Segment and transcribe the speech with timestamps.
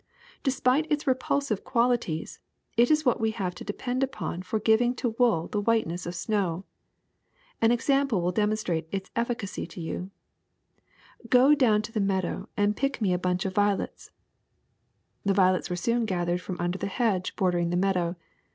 [0.41, 2.39] Despite its repulsive qualities,
[2.75, 6.15] it is what we have to depend upon for giving to wool the whiteness of
[6.15, 6.65] snow.
[7.61, 10.09] An example will demonstrate its efficacy to you.
[11.29, 14.09] Go down to the meadow and pick me a bunch of violets."
[15.23, 18.15] The violets were soon gathered from under the hedge bordering the meadow.